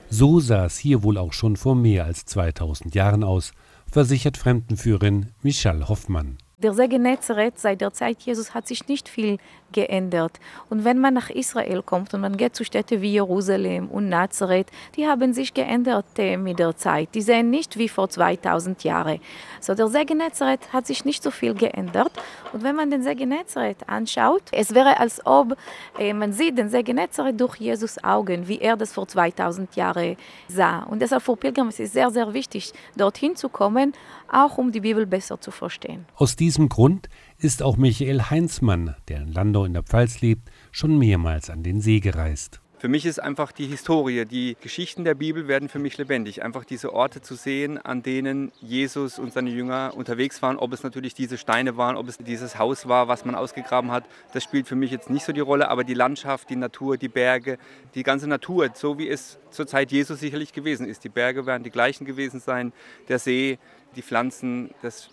So 0.08 0.40
sah 0.40 0.64
es 0.64 0.78
hier 0.78 1.02
wohl 1.02 1.18
auch 1.18 1.34
schon 1.34 1.56
vor 1.56 1.74
mehr 1.74 2.06
als 2.06 2.24
2000 2.24 2.94
Jahren 2.94 3.24
aus, 3.24 3.52
versichert 3.92 4.38
Fremdenführerin 4.38 5.32
Michal 5.42 5.86
Hoffmann. 5.88 6.38
Der 6.56 6.72
See 6.72 6.88
Genezareth 6.88 7.58
seit 7.58 7.82
der 7.82 7.92
Zeit 7.92 8.22
Jesus 8.22 8.54
hat 8.54 8.66
sich 8.66 8.88
nicht 8.88 9.08
viel 9.08 9.36
geändert. 9.72 10.40
Und 10.70 10.84
wenn 10.84 10.98
man 10.98 11.14
nach 11.14 11.30
Israel 11.30 11.82
kommt 11.82 12.14
und 12.14 12.20
man 12.20 12.36
geht 12.36 12.54
zu 12.54 12.64
Städten 12.64 13.00
wie 13.02 13.12
Jerusalem 13.12 13.88
und 13.88 14.08
Nazareth, 14.08 14.68
die 14.96 15.06
haben 15.06 15.32
sich 15.32 15.54
geändert 15.54 16.06
äh, 16.18 16.36
mit 16.36 16.58
der 16.58 16.76
Zeit. 16.76 17.10
Die 17.14 17.22
sehen 17.22 17.50
nicht 17.50 17.78
wie 17.78 17.88
vor 17.88 18.08
2000 18.08 18.84
Jahren. 18.84 19.20
So 19.60 19.74
der 19.74 19.88
See 19.88 20.04
Genezareth 20.04 20.72
hat 20.72 20.86
sich 20.86 21.04
nicht 21.04 21.22
so 21.22 21.30
viel 21.30 21.54
geändert. 21.54 22.12
Und 22.52 22.62
wenn 22.62 22.76
man 22.76 22.90
den 22.90 23.02
See 23.02 23.14
Genezareth 23.14 23.88
anschaut, 23.88 24.42
es 24.52 24.74
wäre 24.74 24.98
als 24.98 25.24
ob 25.26 25.56
äh, 25.98 26.12
man 26.12 26.32
sieht 26.32 26.58
den 26.58 26.68
See 26.68 26.82
Genezareth 26.82 27.40
durch 27.40 27.56
Jesus 27.56 28.02
Augen, 28.02 28.48
wie 28.48 28.58
er 28.58 28.76
das 28.76 28.92
vor 28.92 29.06
2000 29.06 29.76
Jahren 29.76 30.16
sah. 30.48 30.80
Und 30.84 31.00
deshalb 31.00 31.22
für 31.22 31.36
Pilger 31.36 31.68
ist 31.68 31.80
es 31.80 31.92
sehr, 31.92 32.10
sehr 32.10 32.32
wichtig, 32.32 32.72
dorthin 32.96 33.36
zu 33.36 33.48
kommen, 33.48 33.92
auch 34.30 34.58
um 34.58 34.72
die 34.72 34.80
Bibel 34.80 35.06
besser 35.06 35.40
zu 35.40 35.50
verstehen. 35.50 36.06
Aus 36.16 36.36
diesem 36.36 36.68
Grund 36.68 37.08
ist 37.40 37.62
auch 37.62 37.76
Michael 37.76 38.22
Heinzmann, 38.30 38.96
der 39.08 39.22
in 39.22 39.32
Landau 39.32 39.64
in 39.64 39.72
der 39.72 39.84
Pfalz 39.84 40.20
lebt, 40.20 40.50
schon 40.72 40.98
mehrmals 40.98 41.50
an 41.50 41.62
den 41.62 41.80
See 41.80 42.00
gereist. 42.00 42.60
Für 42.80 42.88
mich 42.88 43.06
ist 43.06 43.18
einfach 43.18 43.50
die 43.50 43.66
Historie, 43.66 44.24
die 44.24 44.56
Geschichten 44.60 45.02
der 45.02 45.14
Bibel 45.14 45.48
werden 45.48 45.68
für 45.68 45.80
mich 45.80 45.98
lebendig. 45.98 46.44
Einfach 46.44 46.64
diese 46.64 46.92
Orte 46.92 47.20
zu 47.20 47.34
sehen, 47.34 47.76
an 47.76 48.04
denen 48.04 48.52
Jesus 48.60 49.18
und 49.18 49.32
seine 49.32 49.50
Jünger 49.50 49.94
unterwegs 49.96 50.42
waren. 50.42 50.56
Ob 50.56 50.72
es 50.72 50.84
natürlich 50.84 51.12
diese 51.12 51.38
Steine 51.38 51.76
waren, 51.76 51.96
ob 51.96 52.06
es 52.06 52.18
dieses 52.18 52.56
Haus 52.56 52.86
war, 52.86 53.08
was 53.08 53.24
man 53.24 53.34
ausgegraben 53.34 53.90
hat, 53.90 54.04
das 54.32 54.44
spielt 54.44 54.68
für 54.68 54.76
mich 54.76 54.92
jetzt 54.92 55.10
nicht 55.10 55.24
so 55.24 55.32
die 55.32 55.40
Rolle. 55.40 55.70
Aber 55.70 55.82
die 55.82 55.94
Landschaft, 55.94 56.50
die 56.50 56.56
Natur, 56.56 56.96
die 56.98 57.08
Berge, 57.08 57.58
die 57.96 58.04
ganze 58.04 58.28
Natur, 58.28 58.70
so 58.74 58.96
wie 58.96 59.08
es 59.08 59.40
zur 59.50 59.66
Zeit 59.66 59.90
Jesus 59.90 60.20
sicherlich 60.20 60.52
gewesen 60.52 60.86
ist. 60.86 61.02
Die 61.02 61.08
Berge 61.08 61.46
werden 61.46 61.64
die 61.64 61.70
gleichen 61.70 62.04
gewesen 62.04 62.38
sein, 62.38 62.72
der 63.08 63.18
See, 63.18 63.58
die 63.96 64.02
Pflanzen, 64.02 64.70
das 64.82 65.10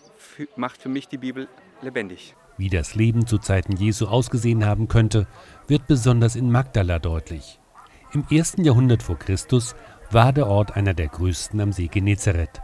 macht 0.54 0.80
für 0.80 0.88
mich 0.88 1.08
die 1.08 1.18
Bibel 1.18 1.48
lebendig. 1.82 2.34
Wie 2.58 2.70
das 2.70 2.94
Leben 2.94 3.26
zu 3.26 3.38
Zeiten 3.38 3.76
Jesu 3.76 4.06
ausgesehen 4.06 4.64
haben 4.64 4.88
könnte, 4.88 5.26
wird 5.68 5.86
besonders 5.86 6.36
in 6.36 6.50
Magdala 6.50 6.98
deutlich. 6.98 7.60
Im 8.12 8.24
ersten 8.30 8.64
Jahrhundert 8.64 9.02
vor 9.02 9.18
Christus 9.18 9.74
war 10.10 10.32
der 10.32 10.46
Ort 10.46 10.76
einer 10.76 10.94
der 10.94 11.08
größten 11.08 11.60
am 11.60 11.72
See 11.72 11.88
Genezareth. 11.88 12.62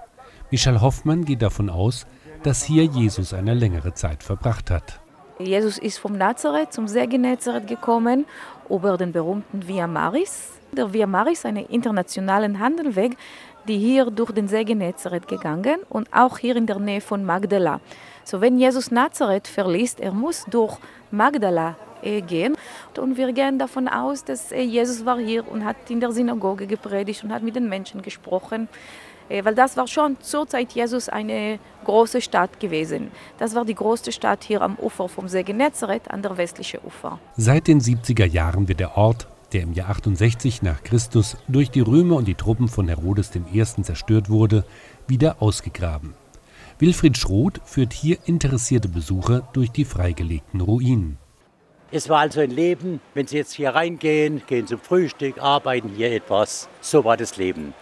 Michel 0.51 0.81
Hoffmann 0.81 1.25
geht 1.25 1.43
davon 1.43 1.69
aus, 1.69 2.07
dass 2.43 2.63
hier 2.63 2.85
Jesus 2.85 3.35
eine 3.35 3.55
längere 3.55 3.95
Zeit 3.95 4.23
verbracht 4.23 4.71
hat. 4.71 5.01
Jesus 5.39 5.79
ist 5.79 5.99
vom 5.99 6.17
Nazareth 6.17 6.73
zum 6.73 6.89
See 6.89 7.07
Genezareth 7.07 7.67
gekommen 7.67 8.27
über 8.69 8.97
den 8.97 9.13
berühmten 9.13 9.67
Via 9.67 9.87
Maris. 9.87 10.53
Der 10.73 10.93
Via 10.93 11.07
Maris, 11.07 11.45
einen 11.45 11.67
internationalen 11.67 12.59
Handelweg, 12.59 13.17
die 13.69 13.79
hier 13.79 14.11
durch 14.11 14.33
den 14.33 14.49
See 14.49 14.65
Genezareth 14.65 15.29
gegangen 15.29 15.81
und 15.89 16.09
auch 16.13 16.39
hier 16.39 16.57
in 16.57 16.67
der 16.67 16.79
Nähe 16.79 17.01
von 17.01 17.25
Magdala. 17.25 17.81
So 18.25 18.41
wenn 18.41 18.59
Jesus 18.59 18.91
Nazareth 18.91 19.49
verliest, 19.49 20.01
er 20.01 20.13
muss 20.13 20.45
durch 20.51 20.77
Magdala 21.11 21.77
äh, 22.03 22.21
gehen. 22.21 22.57
Und 22.99 23.17
wir 23.17 23.33
gehen 23.33 23.59
davon 23.59 23.89
aus, 23.89 24.25
dass 24.25 24.53
äh, 24.53 24.63
Jesus 24.63 25.05
war 25.05 25.19
hier 25.19 25.51
und 25.51 25.65
hat 25.65 25.77
in 25.89 26.01
der 26.01 26.13
Synagoge 26.13 26.67
gepredigt 26.67 27.25
und 27.25 27.33
hat 27.33 27.43
mit 27.43 27.57
den 27.57 27.69
Menschen 27.69 28.03
gesprochen. 28.03 28.69
Äh, 29.29 29.45
weil 29.45 29.55
das 29.55 29.77
war 29.77 29.87
schon 29.87 30.17
zur 30.21 30.47
Zeit 30.47 30.73
Jesus 30.73 31.09
eine 31.09 31.59
große 31.85 32.21
Stadt 32.21 32.61
gewesen. 32.61 33.11
Das 33.39 33.55
war 33.55 33.65
die 33.65 33.75
größte 33.75 34.13
Stadt 34.13 34.45
hier 34.45 34.63
am 34.63 34.77
Ufer 34.77 35.09
vom 35.09 35.29
See 35.29 35.43
Genezareth 35.43 36.11
an 36.11 36.23
der 36.23 36.37
westlichen 36.37 36.81
Ufer. 36.85 37.19
Seit 37.37 37.67
den 37.67 37.81
70er 37.81 38.27
Jahren 38.27 38.69
wird 38.69 38.81
der 38.81 38.97
Ort 38.97 39.27
der 39.53 39.63
im 39.63 39.73
Jahr 39.75 39.91
68 39.91 40.63
nach 40.63 40.83
Christus 40.83 41.37
durch 41.47 41.71
die 41.71 41.81
Römer 41.81 42.17
und 42.17 42.27
die 42.27 42.35
Truppen 42.35 42.69
von 42.69 42.89
Herodes 42.89 43.31
I. 43.35 43.65
zerstört 43.65 44.31
wurde, 44.31 44.65
wieder 45.07 45.43
ausgegraben. 45.43 46.15
Wilfried 46.79 47.17
Schroth 47.17 47.61
führt 47.65 47.93
hier 47.93 48.19
interessierte 48.27 48.89
Besucher 48.89 49.49
durch 49.53 49.71
die 49.71 49.85
freigelegten 49.85 50.61
Ruinen. 50.61 51.19
Es 51.91 52.09
war 52.09 52.21
also 52.21 52.41
ein 52.41 52.51
Leben, 52.51 53.01
wenn 53.15 53.27
Sie 53.27 53.37
jetzt 53.37 53.53
hier 53.53 53.75
reingehen, 53.75 54.43
gehen 54.47 54.67
zum 54.67 54.81
Frühstück, 54.81 55.43
arbeiten 55.43 55.91
hier 55.91 56.11
etwas. 56.11 56.69
So 56.81 57.05
war 57.05 57.17
das 57.17 57.37
Leben. 57.37 57.75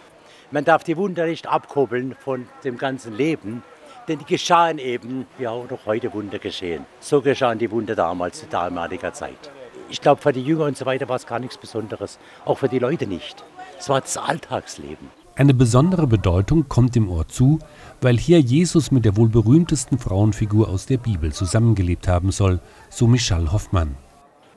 Man 0.51 0.65
darf 0.65 0.83
die 0.83 0.97
Wunder 0.97 1.25
nicht 1.25 1.47
abkuppeln 1.47 2.15
von 2.19 2.45
dem 2.65 2.77
ganzen 2.77 3.15
Leben, 3.15 3.63
denn 4.09 4.19
die 4.19 4.25
geschahen 4.25 4.79
eben, 4.79 5.25
wie 5.37 5.47
auch 5.47 5.69
noch 5.69 5.85
heute 5.85 6.13
Wunder 6.13 6.39
geschehen. 6.39 6.85
So 6.99 7.21
geschahen 7.21 7.57
die 7.57 7.71
Wunder 7.71 7.95
damals, 7.95 8.41
zu 8.41 8.47
damaliger 8.47 9.13
Zeit. 9.13 9.49
Ich 9.89 10.01
glaube, 10.01 10.21
für 10.21 10.33
die 10.33 10.43
Jünger 10.43 10.65
und 10.65 10.77
so 10.77 10.85
weiter 10.85 11.07
war 11.07 11.15
es 11.15 11.25
gar 11.25 11.39
nichts 11.39 11.57
Besonderes, 11.57 12.19
auch 12.43 12.57
für 12.57 12.69
die 12.69 12.79
Leute 12.79 13.07
nicht. 13.07 13.43
Es 13.79 13.87
war 13.87 14.01
das 14.01 14.17
Alltagsleben. 14.17 15.20
Eine 15.37 15.53
besondere 15.53 16.07
Bedeutung 16.07 16.67
kommt 16.67 16.93
dem 16.95 17.09
Ort 17.09 17.31
zu, 17.31 17.59
weil 18.01 18.17
hier 18.17 18.39
Jesus 18.41 18.91
mit 18.91 19.05
der 19.05 19.15
wohl 19.15 19.29
berühmtesten 19.29 19.97
Frauenfigur 19.97 20.67
aus 20.67 20.85
der 20.87 20.97
Bibel 20.97 21.31
zusammengelebt 21.31 22.09
haben 22.09 22.31
soll, 22.31 22.59
so 22.89 23.07
Michal 23.07 23.49
Hoffmann. 23.51 23.95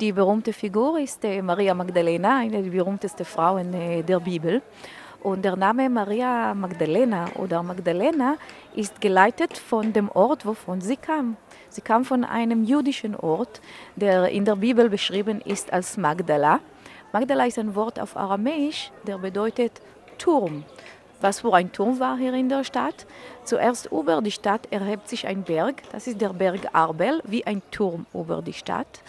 Die 0.00 0.10
berühmte 0.10 0.52
Figur 0.52 0.98
ist 0.98 1.24
äh, 1.24 1.40
Maria 1.40 1.74
Magdalena, 1.74 2.40
eine 2.40 2.60
der 2.60 2.70
berühmtesten 2.70 3.24
Frauen 3.24 3.72
äh, 3.72 4.02
der 4.02 4.18
Bibel. 4.18 4.62
Und 5.22 5.44
der 5.44 5.54
Name 5.54 5.88
Maria 5.88 6.52
Magdalena 6.54 7.26
oder 7.36 7.62
Magdalena 7.62 8.34
ist 8.74 9.00
geleitet 9.00 9.56
von 9.56 9.92
dem 9.92 10.10
Ort, 10.10 10.44
wovon 10.44 10.80
sie 10.80 10.96
kam. 10.96 11.36
Sie 11.68 11.82
kam 11.82 12.04
von 12.04 12.24
einem 12.24 12.64
jüdischen 12.64 13.14
Ort, 13.14 13.60
der 13.94 14.28
in 14.28 14.44
der 14.44 14.56
Bibel 14.56 14.90
beschrieben 14.90 15.40
ist 15.40 15.72
als 15.72 15.96
Magdala. 15.96 16.58
Magdala 17.12 17.46
ist 17.46 17.60
ein 17.60 17.76
Wort 17.76 18.00
auf 18.00 18.16
Aramäisch, 18.16 18.90
der 19.06 19.18
bedeutet 19.18 19.80
Turm. 20.18 20.64
Was 21.20 21.40
für 21.40 21.54
ein 21.54 21.72
Turm 21.72 22.00
war 22.00 22.18
hier 22.18 22.34
in 22.34 22.48
der 22.48 22.64
Stadt? 22.64 23.06
Zuerst 23.44 23.86
über 23.86 24.20
die 24.20 24.30
Stadt 24.30 24.70
erhebt 24.70 25.08
sich 25.08 25.26
ein 25.26 25.42
Berg, 25.42 25.82
das 25.92 26.06
ist 26.06 26.20
der 26.20 26.30
Berg 26.34 26.68
Arbel, 26.72 27.22
wie 27.24 27.46
ein 27.46 27.62
Turm 27.70 28.06
über 28.12 28.42
die 28.42 28.52
Stadt. 28.52 29.00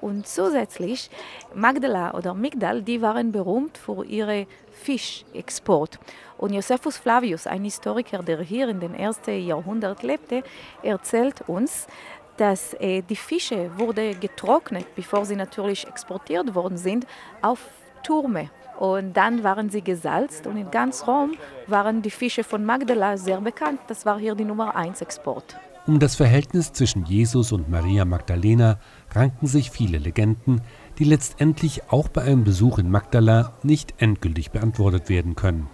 Und 0.00 0.26
zusätzlich 0.26 1.10
Magdala 1.54 2.14
oder 2.14 2.32
Migdal, 2.32 2.82
die 2.82 3.02
waren 3.02 3.32
berühmt 3.32 3.76
für 3.76 4.04
ihre 4.04 4.46
Fischexport. 4.70 5.98
Und 6.38 6.54
Josephus 6.54 6.96
Flavius, 6.98 7.46
ein 7.46 7.64
Historiker, 7.64 8.22
der 8.22 8.40
hier 8.42 8.68
in 8.68 8.80
den 8.80 8.94
ersten 8.94 9.44
Jahrhundert 9.44 10.02
lebte, 10.02 10.44
erzählt 10.82 11.48
uns, 11.48 11.88
dass 12.36 12.74
äh, 12.74 13.02
die 13.02 13.16
Fische 13.16 13.70
wurde 13.76 14.14
getrocknet, 14.14 14.86
bevor 14.94 15.24
sie 15.26 15.34
natürlich 15.34 15.86
exportiert 15.86 16.54
worden 16.54 16.78
sind, 16.78 17.06
auf 17.42 17.58
Turme. 18.04 18.50
Und 18.78 19.14
dann 19.14 19.42
waren 19.42 19.70
sie 19.70 19.82
gesalzt 19.82 20.46
und 20.46 20.56
in 20.56 20.70
ganz 20.70 21.08
Rom 21.08 21.32
waren 21.66 22.00
die 22.00 22.12
Fische 22.12 22.44
von 22.44 22.64
Magdala 22.64 23.16
sehr 23.16 23.40
bekannt. 23.40 23.80
Das 23.88 24.06
war 24.06 24.20
hier 24.20 24.36
die 24.36 24.44
Nummer 24.44 24.76
1 24.76 25.02
Export. 25.02 25.56
Um 25.88 25.98
das 25.98 26.14
Verhältnis 26.14 26.72
zwischen 26.72 27.04
Jesus 27.04 27.50
und 27.50 27.68
Maria 27.68 28.04
Magdalena 28.04 28.78
ranken 29.10 29.48
sich 29.48 29.72
viele 29.72 29.98
Legenden, 29.98 30.60
die 30.98 31.04
letztendlich 31.04 31.90
auch 31.90 32.08
bei 32.08 32.22
einem 32.22 32.44
Besuch 32.44 32.78
in 32.78 32.88
Magdala 32.88 33.54
nicht 33.64 33.94
endgültig 33.98 34.52
beantwortet 34.52 35.08
werden 35.08 35.34
können. 35.34 35.68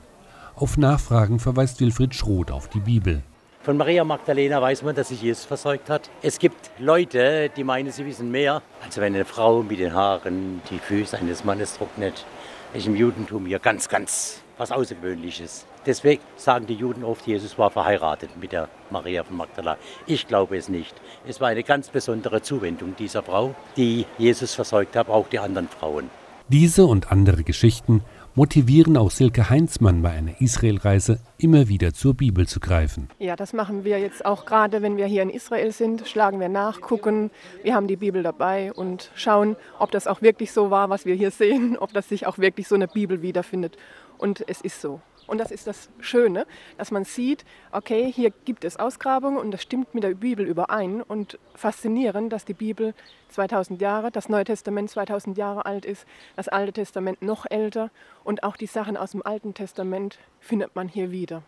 Auf 0.54 0.78
Nachfragen 0.78 1.40
verweist 1.40 1.80
Wilfried 1.80 2.14
Schroth 2.14 2.50
auf 2.50 2.68
die 2.68 2.80
Bibel. 2.80 3.22
Von 3.64 3.76
Maria 3.76 4.04
Magdalena 4.04 4.62
weiß 4.62 4.82
man, 4.82 4.94
dass 4.94 5.08
sich 5.08 5.20
Jesus 5.20 5.44
versorgt 5.44 5.90
hat. 5.90 6.08
Es 6.22 6.38
gibt 6.38 6.70
Leute, 6.78 7.50
die 7.54 7.64
meinen, 7.64 7.90
sie 7.90 8.06
wissen 8.06 8.30
mehr. 8.30 8.62
Also 8.84 9.00
wenn 9.00 9.14
eine 9.14 9.24
Frau 9.24 9.62
mit 9.62 9.78
den 9.78 9.92
Haaren 9.92 10.62
die 10.70 10.78
Füße 10.78 11.18
eines 11.18 11.44
Mannes 11.44 11.76
trocknet, 11.76 12.24
ist 12.74 12.86
im 12.86 12.96
Judentum 12.96 13.46
ja 13.46 13.58
ganz, 13.58 13.88
ganz 13.88 14.42
was 14.58 14.72
Außergewöhnliches. 14.72 15.64
Deswegen 15.86 16.22
sagen 16.36 16.66
die 16.66 16.74
Juden 16.74 17.04
oft, 17.04 17.26
Jesus 17.26 17.56
war 17.56 17.70
verheiratet 17.70 18.30
mit 18.40 18.52
der 18.52 18.68
Maria 18.90 19.22
von 19.22 19.36
Magdala. 19.36 19.78
Ich 20.06 20.26
glaube 20.26 20.56
es 20.56 20.68
nicht. 20.68 20.94
Es 21.26 21.40
war 21.40 21.48
eine 21.48 21.62
ganz 21.62 21.88
besondere 21.88 22.42
Zuwendung 22.42 22.96
dieser 22.96 23.22
Frau, 23.22 23.54
die 23.76 24.06
Jesus 24.18 24.54
versorgt 24.54 24.96
hat, 24.96 25.08
auch 25.08 25.28
die 25.28 25.38
anderen 25.38 25.68
Frauen. 25.68 26.10
Diese 26.48 26.84
und 26.86 27.12
andere 27.12 27.44
Geschichten 27.44 28.02
motivieren 28.34 28.96
auch 28.96 29.10
Silke 29.10 29.48
Heinzmann 29.48 30.02
bei 30.02 30.10
einer 30.10 30.40
Israelreise 30.40 31.20
immer 31.38 31.68
wieder 31.68 31.94
zur 31.94 32.14
Bibel 32.14 32.46
zu 32.48 32.60
greifen. 32.60 33.08
Ja, 33.18 33.36
das 33.36 33.52
machen 33.52 33.84
wir 33.84 33.98
jetzt 33.98 34.24
auch 34.26 34.44
gerade, 34.44 34.82
wenn 34.82 34.96
wir 34.96 35.06
hier 35.06 35.22
in 35.22 35.30
Israel 35.30 35.70
sind, 35.72 36.06
schlagen 36.08 36.40
wir 36.40 36.48
nach, 36.48 36.80
gucken, 36.80 37.30
wir 37.62 37.74
haben 37.74 37.86
die 37.86 37.96
Bibel 37.96 38.22
dabei 38.22 38.72
und 38.72 39.10
schauen, 39.14 39.56
ob 39.78 39.90
das 39.90 40.06
auch 40.06 40.22
wirklich 40.22 40.52
so 40.52 40.70
war, 40.70 40.90
was 40.90 41.06
wir 41.06 41.14
hier 41.14 41.30
sehen, 41.30 41.76
ob 41.78 41.92
das 41.92 42.08
sich 42.08 42.26
auch 42.26 42.38
wirklich 42.38 42.66
so 42.66 42.74
eine 42.74 42.88
Bibel 42.88 43.22
wiederfindet. 43.22 43.76
Und 44.18 44.44
es 44.48 44.60
ist 44.60 44.80
so. 44.80 45.00
Und 45.26 45.38
das 45.38 45.50
ist 45.50 45.66
das 45.66 45.88
Schöne, 46.00 46.46
dass 46.78 46.90
man 46.90 47.04
sieht, 47.04 47.44
okay, 47.72 48.10
hier 48.12 48.30
gibt 48.44 48.64
es 48.64 48.76
Ausgrabungen 48.76 49.38
und 49.38 49.50
das 49.50 49.62
stimmt 49.62 49.94
mit 49.94 50.04
der 50.04 50.14
Bibel 50.14 50.46
überein. 50.46 51.02
Und 51.02 51.38
faszinierend, 51.54 52.32
dass 52.32 52.44
die 52.44 52.54
Bibel 52.54 52.94
2000 53.30 53.80
Jahre, 53.80 54.10
das 54.10 54.28
Neue 54.28 54.44
Testament 54.44 54.90
2000 54.90 55.36
Jahre 55.36 55.66
alt 55.66 55.84
ist, 55.84 56.06
das 56.36 56.48
Alte 56.48 56.72
Testament 56.72 57.22
noch 57.22 57.46
älter 57.50 57.90
und 58.22 58.42
auch 58.42 58.56
die 58.56 58.66
Sachen 58.66 58.96
aus 58.96 59.12
dem 59.12 59.24
Alten 59.24 59.54
Testament 59.54 60.18
findet 60.40 60.74
man 60.76 60.88
hier 60.88 61.10
wieder. 61.10 61.42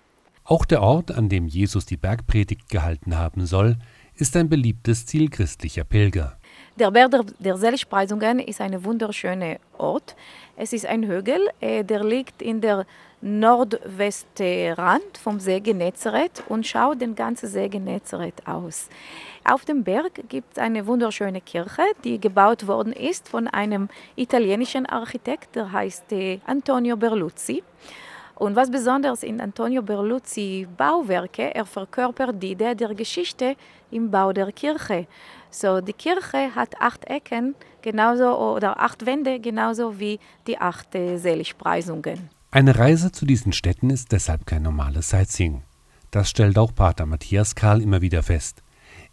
Auch 0.45 0.65
der 0.65 0.81
Ort, 0.81 1.11
an 1.11 1.29
dem 1.29 1.49
Jesus 1.49 1.87
die 1.87 1.97
Bergpredigt 1.97 2.69
gehalten 2.69 3.17
haben 3.17 3.47
soll, 3.47 3.79
ist 4.15 4.37
ein 4.37 4.49
beliebtes 4.49 5.05
Ziel 5.05 5.29
christlicher 5.29 5.83
Pilger. 5.85 6.39
Der 6.79 6.91
Berg 6.91 7.25
der, 7.39 7.57
Seligpreisungen 7.57 8.39
ist 8.39 8.61
ein 8.61 8.85
wunderschöner 8.85 9.57
Ort. 9.79 10.15
Es 10.57 10.75
ist 10.75 10.85
ein 10.85 11.05
Hügel, 11.05 11.49
äh, 11.59 11.83
der 11.83 12.05
liegt 12.05 12.43
in 12.43 12.61
der 12.61 12.85
Nordwestrand 13.23 15.17
vom 15.17 15.41
See 15.41 15.61
Genezareth 15.61 16.45
und 16.51 16.67
schaut 16.67 17.01
den 17.01 17.15
ganzen 17.15 17.49
See 17.49 17.71
Genezareth 17.71 18.47
aus. 18.47 18.91
Auf 19.43 19.65
dem 19.65 19.85
Berg 19.85 20.29
gibt 20.29 20.53
es 20.53 20.59
eine 20.59 20.87
wunderschöne 20.87 21.41
Kirche, 21.41 21.83
die 22.05 22.21
gebaut 22.21 22.67
worden 22.67 22.93
ist 22.93 23.27
von 23.27 23.49
einem 23.49 23.89
italienischen 24.15 24.85
Architekt, 24.85 25.57
der 25.57 25.73
heißt 25.73 26.13
äh, 26.13 26.41
Antonio 26.45 26.99
Berluzzi. 26.99 27.63
Und 28.37 28.55
was 28.55 28.71
besonders 28.71 29.23
in 29.23 29.41
Antonio 29.41 29.81
Berluzzi 29.83 30.69
Bauwerke, 30.77 31.55
er 31.55 31.65
verkörpert 31.65 32.43
die 32.43 32.53
Idee 32.53 32.75
der 32.75 32.95
Geschichte 32.95 33.57
im 33.91 34.11
Bau 34.11 34.31
der 34.33 34.53
Kirche. 34.53 35.07
So, 35.51 35.81
die 35.81 35.95
Kirche 35.95 36.55
hat 36.55 36.79
acht 36.79 37.07
Ecken 37.07 37.55
genauso 37.81 38.37
oder 38.55 38.79
acht 38.79 39.07
Wände 39.07 39.41
genauso 39.41 39.99
wie 39.99 40.21
die 40.47 40.59
acht 40.59 40.95
äh, 40.95 41.17
Seligpreisungen. 41.17 42.29
Eine 42.51 42.79
Reise 42.79 43.11
zu 43.11 43.25
diesen 43.25 43.53
Städten 43.53 43.89
ist 43.89 44.13
deshalb 44.13 44.47
kein 44.47 44.63
normales 44.63 45.09
Sightseeing. 45.09 45.63
Das 46.11 46.29
stellt 46.29 46.59
auch 46.59 46.75
Pater 46.75 47.07
Matthias 47.07 47.55
Karl 47.55 47.81
immer 47.81 48.03
wieder 48.03 48.23
fest. 48.23 48.63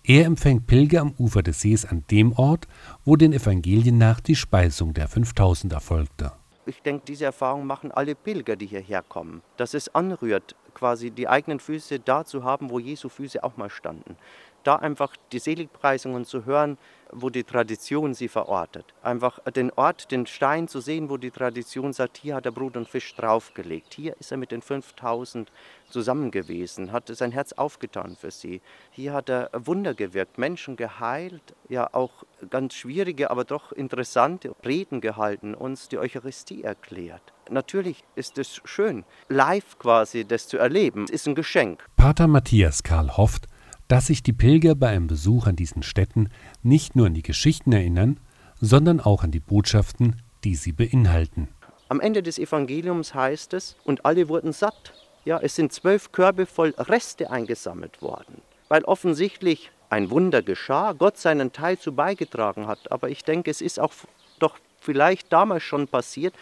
Er 0.04 0.26
empfängt 0.26 0.68
Pilger 0.68 1.00
am 1.00 1.14
Ufer 1.18 1.44
des 1.44 1.62
Sees 1.62 1.86
an 1.86 2.04
dem 2.12 2.34
Ort, 2.34 2.68
wo 3.06 3.16
den 3.16 3.32
Evangelien 3.32 3.98
nach 3.98 4.20
die 4.20 4.36
Speisung 4.36 4.94
der 4.94 5.08
5000 5.08 5.72
erfolgte. 5.72 6.34
Ich 6.66 6.82
denke, 6.82 7.04
diese 7.06 7.26
Erfahrung 7.26 7.66
machen 7.66 7.92
alle 7.92 8.16
Pilger, 8.16 8.56
die 8.56 8.68
hierher 8.68 9.02
kommen. 9.02 9.42
Dass 9.58 9.74
es 9.74 9.94
anrührt, 9.94 10.56
quasi 10.74 11.12
die 11.12 11.28
eigenen 11.28 11.60
Füße 11.60 12.00
da 12.00 12.24
zu 12.24 12.44
haben, 12.44 12.70
wo 12.70 12.80
Jesu 12.80 13.10
Füße 13.10 13.44
auch 13.44 13.58
mal 13.58 13.70
standen 13.70 14.16
da 14.64 14.76
einfach 14.76 15.16
die 15.32 15.40
Seligpreisungen 15.40 16.26
zu 16.26 16.46
hören, 16.46 16.78
wo 17.16 17.30
die 17.30 17.44
Tradition 17.44 18.14
sie 18.14 18.28
verortet. 18.28 18.94
Einfach 19.02 19.40
den 19.52 19.72
Ort, 19.72 20.12
den 20.12 20.26
Stein 20.26 20.68
zu 20.68 20.82
sehen, 20.82 21.10
wo 21.10 21.18
die 21.18 21.32
Tradition 21.32 21.94
sagt, 21.94 22.18
hier 22.18 22.36
hat 22.36 22.46
er 22.46 22.52
Brot 22.52 22.76
und 22.76 22.90
Fisch 22.90 23.16
draufgelegt. 23.16 23.94
Hier 23.94 24.16
ist 24.20 24.32
er 24.32 24.38
mit 24.38 24.52
den 24.52 24.62
5000 24.62 25.52
zusammen 25.90 26.32
gewesen, 26.32 26.92
hat 26.92 27.08
sein 27.08 27.32
Herz 27.32 27.54
aufgetan 27.54 28.16
für 28.20 28.32
sie. 28.32 28.62
Hier 28.92 29.14
hat 29.14 29.30
er 29.30 29.52
Wunder 29.54 29.94
gewirkt, 29.94 30.38
Menschen 30.38 30.76
geheilt, 30.76 31.54
ja 31.70 31.88
auch 31.94 32.24
ganz 32.50 32.74
schwierige, 32.74 33.30
aber 33.30 33.44
doch 33.44 33.72
interessante 33.72 34.56
Reden 34.66 35.02
gehalten, 35.02 35.54
uns 35.54 35.90
die 35.90 36.00
Eucharistie 36.00 36.64
erklärt. 36.64 37.22
Natürlich 37.50 38.04
ist 38.16 38.38
es 38.38 38.62
schön, 38.64 39.04
live 39.28 39.78
quasi 39.78 40.26
das 40.26 40.48
zu 40.48 40.58
erleben. 40.58 41.04
Es 41.04 41.12
ist 41.12 41.28
ein 41.28 41.36
Geschenk. 41.36 41.86
Pater 41.96 42.28
Matthias 42.28 42.84
Karl 42.84 43.16
hofft, 43.18 43.48
dass 43.88 44.08
sich 44.08 44.24
die 44.24 44.34
Pilger 44.34 44.76
bei 44.76 44.90
einem 44.90 45.08
Besuch 45.08 45.48
an 45.48 45.56
diesen 45.56 45.84
Städten 45.84 46.30
nicht 46.62 46.96
nur 46.96 47.08
an 47.08 47.14
die 47.14 47.22
Geschichten 47.22 47.72
erinnern, 47.72 48.20
sondern 48.60 49.00
auch 49.00 49.24
an 49.24 49.32
die 49.32 49.40
Botschaften, 49.40 50.22
die 50.44 50.56
sie 50.56 50.72
beinhalten. 50.72 51.50
Am 51.90 52.00
Ende 52.00 52.24
des 52.24 52.40
Evangeliums 52.40 53.14
heißt 53.14 53.54
es, 53.54 53.76
und 53.84 54.06
alle 54.06 54.30
wurden 54.30 54.52
satt. 54.52 54.94
Ja, 55.26 55.40
es 55.40 55.56
sind 55.56 55.72
zwölf 55.72 56.12
Körbe 56.12 56.46
voll 56.46 56.74
Reste 56.78 57.30
eingesammelt 57.30 58.02
worden, 58.02 58.42
weil 58.68 58.84
offensichtlich 58.84 59.72
ein 59.90 60.10
Wunder 60.10 60.42
geschah, 60.42 60.94
Gott 60.94 61.18
seinen 61.18 61.54
Teil 61.54 61.78
zu 61.78 61.94
beigetragen 61.94 62.68
hat. 62.68 62.92
Aber 62.92 63.10
ich 63.10 63.24
denke, 63.24 63.52
es 63.52 63.62
ist 63.62 63.80
auch 63.80 63.94
doch 64.40 64.58
vielleicht 64.82 65.32
damals 65.32 65.64
schon 65.64 65.88
passiert, 65.88 66.34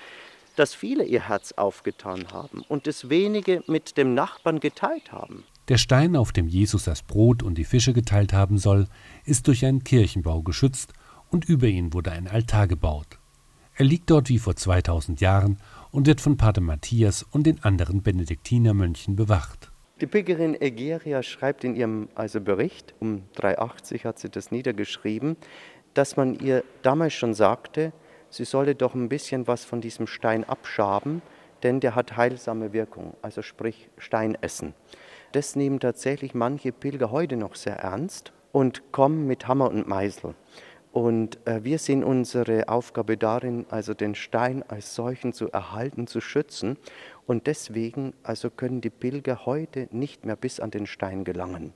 dass 0.56 0.74
viele 0.74 1.04
ihr 1.04 1.28
Herz 1.28 1.52
aufgetan 1.54 2.32
haben 2.32 2.64
und 2.68 2.88
das 2.88 3.10
wenige 3.10 3.64
mit 3.68 3.98
dem 3.98 4.14
Nachbarn 4.14 4.60
geteilt 4.60 5.12
haben. 5.12 5.44
Der 5.72 5.78
Stein, 5.78 6.18
auf 6.18 6.34
dem 6.34 6.50
Jesus 6.50 6.84
das 6.84 7.02
Brot 7.02 7.42
und 7.42 7.58
die 7.58 7.64
Fische 7.64 7.94
geteilt 7.94 8.34
haben 8.34 8.58
soll, 8.58 8.88
ist 9.24 9.48
durch 9.48 9.66
einen 9.66 9.86
Kirchenbau 9.86 10.42
geschützt 10.42 10.92
und 11.30 11.48
über 11.48 11.68
ihn 11.68 11.94
wurde 11.94 12.12
ein 12.12 12.28
Altar 12.28 12.68
gebaut. 12.68 13.20
Er 13.76 13.86
liegt 13.86 14.10
dort 14.10 14.28
wie 14.28 14.38
vor 14.38 14.58
2000 14.58 15.22
Jahren 15.22 15.60
und 15.90 16.08
wird 16.08 16.20
von 16.20 16.36
Pater 16.36 16.60
Matthias 16.60 17.24
und 17.24 17.48
den 17.48 17.64
anderen 17.64 18.02
Benediktinermönchen 18.02 19.16
bewacht. 19.16 19.72
Die 20.02 20.08
Pilgerin 20.08 20.60
Egeria 20.60 21.24
schreibt 21.24 21.64
in 21.64 21.78
ihrem 21.78 22.10
also 22.16 22.42
Bericht, 22.42 22.94
um 23.00 23.22
380 23.36 24.04
hat 24.04 24.20
sie 24.20 24.28
das 24.28 24.52
niedergeschrieben, 24.52 25.38
dass 25.94 26.18
man 26.18 26.38
ihr 26.38 26.66
damals 26.82 27.14
schon 27.14 27.34
sagte, 27.34 27.94
sie 28.30 28.44
solle 28.44 28.76
doch 28.76 28.94
ein 28.94 29.08
bisschen 29.08 29.48
was 29.48 29.64
von 29.64 29.80
diesem 29.80 30.06
Stein 30.06 30.44
abschaben, 30.44 31.22
denn 31.64 31.80
der 31.80 31.96
hat 31.96 32.18
heilsame 32.18 32.74
Wirkung, 32.74 33.16
also 33.22 33.42
sprich 33.42 33.88
Stein 33.98 34.38
essen. 34.42 34.74
Das 35.32 35.56
nehmen 35.56 35.80
tatsächlich 35.80 36.34
manche 36.34 36.74
Pilger 36.74 37.12
heute 37.12 37.38
noch 37.38 37.56
sehr 37.56 37.78
ernst 37.78 38.34
und 38.52 38.92
kommen 38.92 39.28
mit 39.28 39.48
Hammer 39.48 39.70
und 39.70 39.88
Meißel. 39.88 40.36
Und 40.92 41.40
äh, 41.48 41.64
wir 41.64 41.80
sehen 41.80 42.04
unsere 42.04 42.68
Aufgabe 42.68 43.16
darin, 43.16 43.66
also 43.70 43.94
den 43.94 44.14
Stein 44.14 44.62
als 44.68 44.94
solchen 44.94 45.32
zu 45.32 45.50
erhalten, 45.50 46.06
zu 46.06 46.20
schützen. 46.20 46.78
Und 47.26 47.48
deswegen 47.48 48.14
also 48.24 48.50
können 48.50 48.82
die 48.82 48.90
Pilger 48.90 49.46
heute 49.46 49.88
nicht 49.92 50.26
mehr 50.26 50.36
bis 50.36 50.60
an 50.60 50.70
den 50.70 50.86
Stein 50.86 51.24
gelangen. 51.24 51.72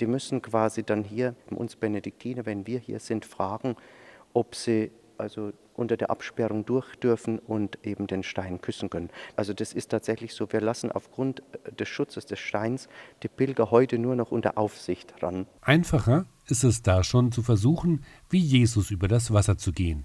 Die 0.00 0.06
müssen 0.06 0.42
quasi 0.42 0.82
dann 0.82 1.04
hier, 1.04 1.36
uns 1.50 1.76
Benediktiner, 1.76 2.46
wenn 2.46 2.66
wir 2.66 2.80
hier 2.80 2.98
sind, 2.98 3.24
fragen, 3.24 3.76
ob 4.32 4.56
sie 4.56 4.90
also 5.18 5.52
unter 5.74 5.96
der 5.96 6.10
Absperrung 6.10 6.64
durch 6.64 6.96
dürfen 6.96 7.38
und 7.38 7.78
eben 7.84 8.06
den 8.06 8.22
Stein 8.22 8.60
küssen 8.60 8.90
können. 8.90 9.10
Also 9.36 9.52
das 9.52 9.72
ist 9.72 9.90
tatsächlich 9.90 10.34
so, 10.34 10.50
wir 10.52 10.60
lassen 10.60 10.90
aufgrund 10.90 11.42
äh, 11.64 11.72
des 11.72 11.88
Schutzes 11.88 12.26
des 12.26 12.38
Steins 12.38 12.88
die 13.22 13.28
Pilger 13.28 13.70
heute 13.70 13.98
nur 13.98 14.16
noch 14.16 14.30
unter 14.30 14.58
Aufsicht 14.58 15.22
ran. 15.22 15.46
Einfacher 15.60 16.26
ist 16.46 16.64
es 16.64 16.82
da 16.82 17.04
schon 17.04 17.32
zu 17.32 17.42
versuchen, 17.42 18.04
wie 18.30 18.38
Jesus 18.38 18.90
über 18.90 19.08
das 19.08 19.32
Wasser 19.32 19.58
zu 19.58 19.72
gehen. 19.72 20.04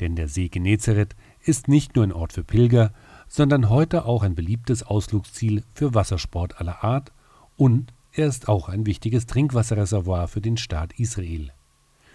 Denn 0.00 0.16
der 0.16 0.28
See 0.28 0.48
Genezareth 0.48 1.14
ist 1.42 1.68
nicht 1.68 1.94
nur 1.96 2.04
ein 2.04 2.12
Ort 2.12 2.32
für 2.32 2.44
Pilger, 2.44 2.92
sondern 3.28 3.68
heute 3.68 4.06
auch 4.06 4.22
ein 4.22 4.34
beliebtes 4.34 4.82
Ausflugsziel 4.82 5.62
für 5.74 5.94
Wassersport 5.94 6.60
aller 6.60 6.82
Art 6.82 7.12
und 7.56 7.92
er 8.12 8.26
ist 8.26 8.48
auch 8.48 8.68
ein 8.68 8.86
wichtiges 8.86 9.26
Trinkwasserreservoir 9.26 10.26
für 10.26 10.40
den 10.40 10.56
Staat 10.56 10.98
Israel. 10.98 11.52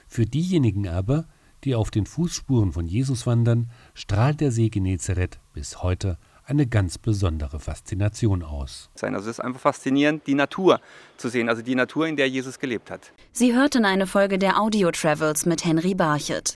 Für 0.08 0.26
diejenigen 0.26 0.88
aber, 0.88 1.26
die 1.66 1.76
auf 1.76 1.92
den 1.92 2.06
Fußspuren 2.06 2.72
von 2.72 2.88
Jesus 2.88 3.26
wandern, 3.26 3.70
strahlt 3.94 4.40
der 4.40 4.52
See 4.52 4.70
Genezareth 4.70 5.40
bis 5.54 5.82
heute 5.82 6.18
eine 6.46 6.68
ganz 6.68 6.98
besondere 6.98 7.60
Faszination 7.60 8.44
aus. 8.44 8.90
Also 9.02 9.18
es 9.18 9.38
ist 9.38 9.40
einfach 9.40 9.62
faszinierend, 9.62 10.28
die 10.28 10.36
Natur 10.36 10.80
zu 11.18 11.30
sehen, 11.30 11.50
also 11.50 11.62
die 11.62 11.76
Natur, 11.76 12.08
in 12.08 12.16
der 12.16 12.30
Jesus 12.30 12.60
gelebt 12.60 12.92
hat. 12.92 13.12
Sie 13.32 13.56
hörten 13.56 13.84
eine 13.84 14.06
Folge 14.06 14.38
der 14.38 14.60
Audio 14.60 14.92
Travels 14.92 15.46
mit 15.46 15.66
Henry 15.66 15.96
Barchet. 15.96 16.54